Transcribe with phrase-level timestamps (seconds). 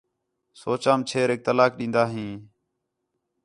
[0.61, 2.33] سوچام چھریک طلاق ݙین٘دا ہیں